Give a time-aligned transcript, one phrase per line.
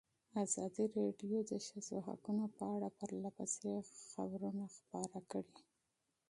[0.43, 3.71] ازادي راډیو د د ښځو حقونه په اړه پرله پسې
[4.11, 5.59] خبرونه خپاره کړي.